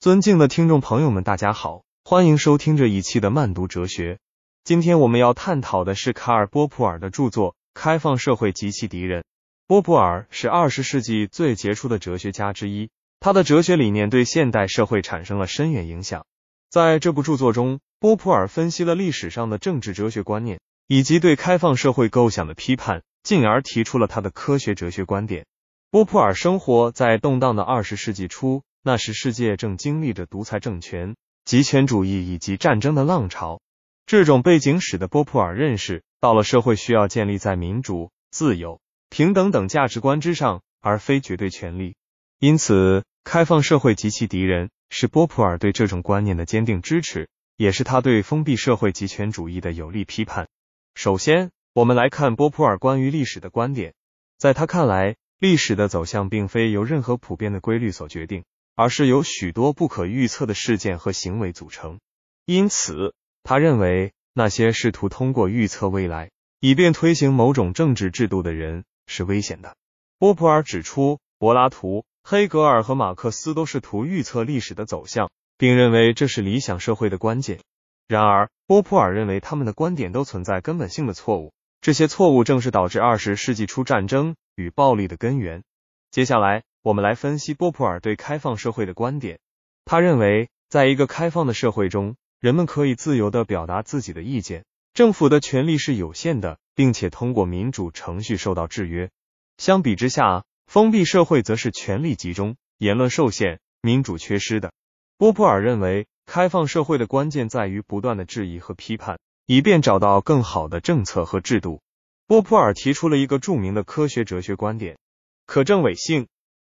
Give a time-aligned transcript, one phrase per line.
[0.00, 4.18] 尊敬的听众朋友们，大家好，欢迎收听这一期的慢读哲学。
[4.64, 9.20] 今天我们要探讨的是卡尔·波普尔的著作《开放社会及其敌人》。
[9.66, 12.88] 波普尔是二十世纪最杰出的哲学家之一，
[13.20, 16.24] 他的哲学理念对现代社会产生了深远影响。
[16.70, 25.44] 在这部著作中，波普尔分析了历史上的政治哲学观念，以及对开放社会构想的批判，进而提出了他的科学哲学观点。
[25.90, 28.62] 波普尔生活在动荡的二十世纪初。
[28.82, 33.60] 那时，世界正经历着独裁政权、极权主义以及战争的浪潮。
[34.06, 38.80] 这种背景使得波普尔认识到了社会需要建立在民主、自由、
[39.10, 41.94] 平等等价值观之上，而非绝对权利。
[42.38, 50.48] 因此，开放社会及其敌人是波普尔对这种观念的坚定支持，也是他对封闭社会极权主义的有力批判。
[50.94, 53.92] 首先，我们来看波普尔关于历史的观点。
[54.38, 58.42] 在他看来，历史的走向并非由任何普遍的规律所决定。
[58.74, 62.00] 而是由许多不可预测的事件和行为组成，
[62.46, 69.76] 因此，他认为那些试图通过预测未来以便推行某种政治制度的人是危险的。
[70.18, 77.60] 波普尔指出，柏拉图、黑格尔和马克思都试图预测历史的走向，并认为这是理想社会的关键。
[78.08, 85.62] 然而，波普尔认为他们的观点都存在根本性的错误，这些错误正是导致二十世纪初战争与暴力的根源。
[86.10, 86.62] 接下来。
[86.82, 89.38] 我们来分析波普尔对开放社会的观点。
[89.84, 94.64] 他认为，在一个开放的社会中，人们可以自由的表达自己的意见，
[94.94, 99.10] 政府的权力是有限的，并且通过民主程序受到制约。
[99.58, 104.72] 相比之下，封闭社会则是权力集中，言论受限，民主缺失的。
[105.18, 111.82] 波普尔认为，开放社会的关键在于不断的质疑和批判，以便找到更好的政策和制度。
[112.26, 114.96] 波普尔提出了一个著名的科学哲学观点：
[115.44, 116.26] 可证伪性。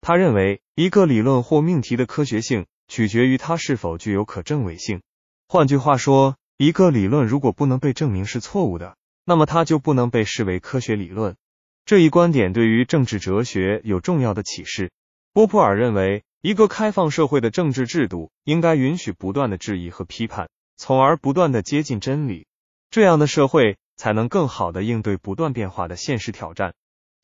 [0.07, 5.03] 他认为，一个理论或命题的科学性取决于它是否具有可证伪性。
[5.49, 11.35] 换句话说，一个理论如果不能被证明是错误的，那么它就不能被视为科学理论。
[11.85, 14.93] 这一观点对于政治哲学有重要的启示。
[15.33, 22.47] 波普尔认为，一个开放社会的政治制度应该允许不断的质疑和批判，从而不断的接近真理。
[22.93, 26.75] 这样的社会才能更好的应对不断变化的现实挑战。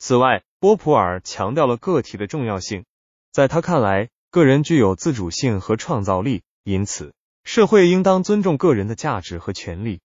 [0.04, 2.84] 此外，波普尔强调了个体的重要性。
[3.30, 7.14] 在他看来，个人具有自主性和创造力，因此
[7.44, 10.00] 社会应当尊重个人的价值和权利。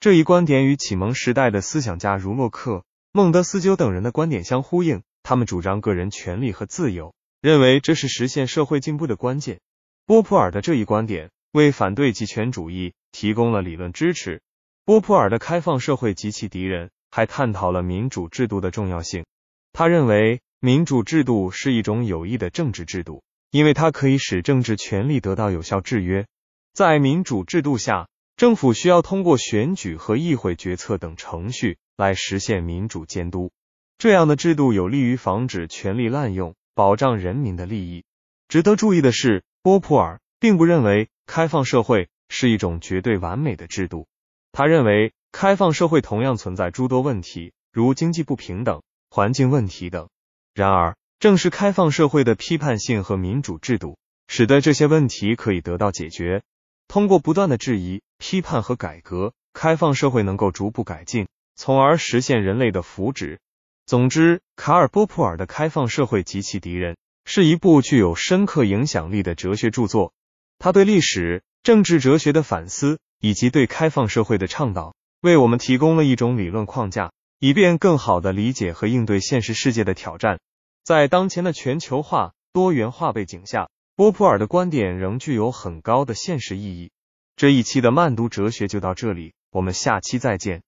[0.00, 2.82] 这一观点与启蒙时代的思想家如洛克、
[3.12, 5.02] 孟德斯鸠等人的观点相呼应。
[5.22, 9.60] 他们主张个人权利和自由，认为这是实现社会进步的关键。
[10.06, 14.40] 波普尔的这一观点为反对极权主义提供了理论支持。
[14.86, 19.26] 波普尔的开放社会及其敌人还探讨了民主制度的重要性。
[19.72, 26.26] 他认为民主制度是一种有益的政治制度，因为它可以使政治权力得到有效制约。
[26.74, 33.50] 在民主制度下，政府需要通过选举和议会决策等程序来实现民主监督。
[33.98, 38.04] 这样的制度有利于防止权力滥用，保障人民的利益。
[38.48, 44.06] 值得注意的是，波普尔并不认为开放社会是一种绝对完美的制度。
[44.50, 48.82] 他认为开放社会同样存在诸多问题，如经济不平等。
[49.14, 50.08] 环境问题等。
[50.54, 56.42] 然而，正是开放社会的批判性和民主制度，使得这些问题可以得到解决。
[56.88, 63.36] 通过不断的质疑、批判和改革，开放社会能够逐步改进，从而实现人类的福祉。
[63.84, 66.94] 总之，卡尔·波普尔的《开放社会及其敌人》
[67.26, 70.14] 是一部具有深刻影响力的哲学著作。
[70.58, 77.12] 他对历史、政治哲学的反思以及对开放社会的倡导，为我们提供了一种理论框架。
[77.44, 80.38] 以便更好的理解和应对现实世界的挑战，
[80.84, 86.92] 在当前的全球化、多元化背景下，波普尔的观点仍具有很高的现实意义。
[87.34, 90.62] 这一期的慢读哲学就到这里，我们下期再见。